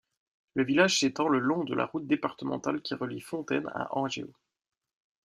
[0.55, 4.33] Le village s'étend le long de la route départementale qui relie Fontaine à Angeot.